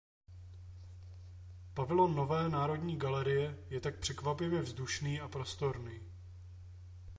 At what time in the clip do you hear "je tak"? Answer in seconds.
3.69-3.99